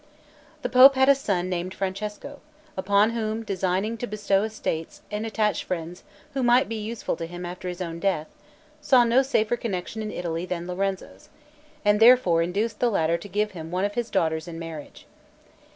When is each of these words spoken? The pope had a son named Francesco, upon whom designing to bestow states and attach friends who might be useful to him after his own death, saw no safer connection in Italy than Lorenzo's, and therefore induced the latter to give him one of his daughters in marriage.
The 0.63 0.67
pope 0.69 0.95
had 0.95 1.09
a 1.09 1.13
son 1.13 1.47
named 1.47 1.75
Francesco, 1.75 2.39
upon 2.75 3.11
whom 3.11 3.43
designing 3.43 3.97
to 3.99 4.07
bestow 4.07 4.47
states 4.47 5.03
and 5.11 5.27
attach 5.27 5.63
friends 5.63 6.01
who 6.33 6.41
might 6.41 6.67
be 6.67 6.77
useful 6.81 7.15
to 7.17 7.27
him 7.27 7.45
after 7.45 7.69
his 7.69 7.83
own 7.83 7.99
death, 7.99 8.25
saw 8.81 9.03
no 9.03 9.21
safer 9.21 9.55
connection 9.57 10.01
in 10.01 10.09
Italy 10.09 10.47
than 10.47 10.65
Lorenzo's, 10.65 11.29
and 11.85 11.99
therefore 11.99 12.41
induced 12.41 12.79
the 12.79 12.89
latter 12.89 13.19
to 13.19 13.27
give 13.29 13.51
him 13.51 13.69
one 13.69 13.85
of 13.85 13.93
his 13.93 14.09
daughters 14.09 14.47
in 14.47 14.57
marriage. 14.57 15.05